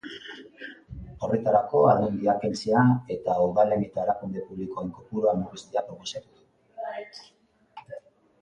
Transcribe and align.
Horretarako, 1.25 1.81
aldundiak 1.89 2.39
kentzea 2.45 2.81
eta 3.17 3.35
udalen 3.49 3.85
eta 3.89 4.03
erakunde 4.07 4.43
publikoen 4.49 4.91
kopurua 4.97 5.37
murriztea 5.43 5.85
proposatu 5.91 6.35
du. 6.39 7.99